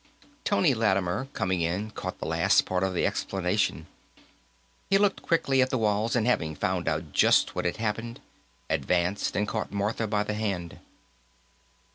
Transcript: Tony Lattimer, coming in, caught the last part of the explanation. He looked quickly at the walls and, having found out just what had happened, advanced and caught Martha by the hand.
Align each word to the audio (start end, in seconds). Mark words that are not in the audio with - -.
Tony 0.43 0.73
Lattimer, 0.73 1.27
coming 1.33 1.61
in, 1.61 1.91
caught 1.91 2.17
the 2.17 2.25
last 2.25 2.65
part 2.65 2.81
of 2.81 2.95
the 2.95 3.05
explanation. 3.05 3.85
He 4.89 4.97
looked 4.97 5.21
quickly 5.21 5.61
at 5.61 5.69
the 5.69 5.77
walls 5.77 6.15
and, 6.15 6.25
having 6.25 6.55
found 6.55 6.87
out 6.87 7.11
just 7.13 7.53
what 7.53 7.65
had 7.65 7.77
happened, 7.77 8.19
advanced 8.67 9.35
and 9.35 9.47
caught 9.47 9.71
Martha 9.71 10.07
by 10.07 10.23
the 10.23 10.33
hand. 10.33 10.79